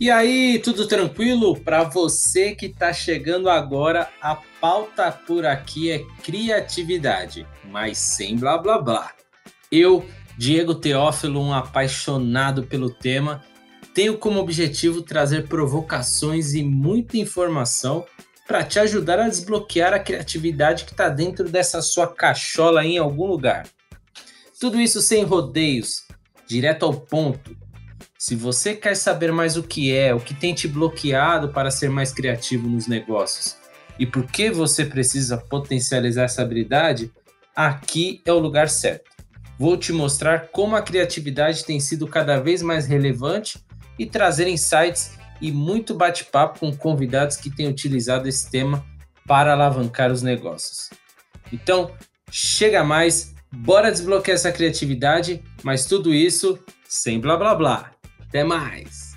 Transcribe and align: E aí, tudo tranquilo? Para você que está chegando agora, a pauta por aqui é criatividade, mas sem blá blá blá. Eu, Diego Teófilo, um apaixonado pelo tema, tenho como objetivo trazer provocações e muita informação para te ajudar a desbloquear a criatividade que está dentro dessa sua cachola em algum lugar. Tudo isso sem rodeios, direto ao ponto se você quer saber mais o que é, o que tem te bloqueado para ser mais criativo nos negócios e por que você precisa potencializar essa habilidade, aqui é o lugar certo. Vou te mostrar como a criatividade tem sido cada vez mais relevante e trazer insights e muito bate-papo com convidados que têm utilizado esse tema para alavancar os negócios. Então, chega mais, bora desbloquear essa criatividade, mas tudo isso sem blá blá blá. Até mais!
E 0.00 0.10
aí, 0.10 0.58
tudo 0.58 0.88
tranquilo? 0.88 1.58
Para 1.60 1.84
você 1.84 2.52
que 2.52 2.66
está 2.66 2.92
chegando 2.92 3.48
agora, 3.48 4.10
a 4.20 4.34
pauta 4.60 5.12
por 5.12 5.46
aqui 5.46 5.90
é 5.90 6.04
criatividade, 6.22 7.46
mas 7.70 7.96
sem 7.98 8.36
blá 8.36 8.58
blá 8.58 8.78
blá. 8.78 9.12
Eu, 9.70 10.04
Diego 10.36 10.74
Teófilo, 10.74 11.40
um 11.40 11.54
apaixonado 11.54 12.64
pelo 12.64 12.90
tema, 12.90 13.44
tenho 13.94 14.18
como 14.18 14.40
objetivo 14.40 15.00
trazer 15.00 15.46
provocações 15.46 16.54
e 16.54 16.64
muita 16.64 17.16
informação 17.16 18.04
para 18.48 18.64
te 18.64 18.80
ajudar 18.80 19.20
a 19.20 19.28
desbloquear 19.28 19.94
a 19.94 20.00
criatividade 20.00 20.84
que 20.84 20.90
está 20.90 21.08
dentro 21.08 21.48
dessa 21.48 21.80
sua 21.80 22.08
cachola 22.08 22.84
em 22.84 22.98
algum 22.98 23.26
lugar. 23.26 23.66
Tudo 24.60 24.80
isso 24.80 25.00
sem 25.00 25.22
rodeios, 25.22 26.02
direto 26.48 26.84
ao 26.84 26.92
ponto 26.92 27.63
se 28.24 28.34
você 28.34 28.74
quer 28.74 28.96
saber 28.96 29.30
mais 29.30 29.54
o 29.58 29.62
que 29.62 29.94
é, 29.94 30.14
o 30.14 30.18
que 30.18 30.32
tem 30.32 30.54
te 30.54 30.66
bloqueado 30.66 31.50
para 31.50 31.70
ser 31.70 31.90
mais 31.90 32.10
criativo 32.10 32.66
nos 32.66 32.86
negócios 32.86 33.58
e 33.98 34.06
por 34.06 34.24
que 34.24 34.50
você 34.50 34.86
precisa 34.86 35.36
potencializar 35.36 36.22
essa 36.22 36.40
habilidade, 36.40 37.12
aqui 37.54 38.22
é 38.24 38.32
o 38.32 38.38
lugar 38.38 38.70
certo. 38.70 39.10
Vou 39.58 39.76
te 39.76 39.92
mostrar 39.92 40.48
como 40.48 40.74
a 40.74 40.80
criatividade 40.80 41.66
tem 41.66 41.78
sido 41.78 42.08
cada 42.08 42.40
vez 42.40 42.62
mais 42.62 42.86
relevante 42.86 43.62
e 43.98 44.06
trazer 44.06 44.48
insights 44.48 45.18
e 45.38 45.52
muito 45.52 45.94
bate-papo 45.94 46.60
com 46.60 46.74
convidados 46.74 47.36
que 47.36 47.54
têm 47.54 47.68
utilizado 47.68 48.26
esse 48.26 48.50
tema 48.50 48.82
para 49.26 49.52
alavancar 49.52 50.10
os 50.10 50.22
negócios. 50.22 50.88
Então, 51.52 51.92
chega 52.30 52.82
mais, 52.82 53.34
bora 53.52 53.92
desbloquear 53.92 54.34
essa 54.34 54.50
criatividade, 54.50 55.44
mas 55.62 55.84
tudo 55.84 56.14
isso 56.14 56.58
sem 56.88 57.20
blá 57.20 57.36
blá 57.36 57.54
blá. 57.54 57.93
Até 58.34 58.42
mais! 58.42 59.13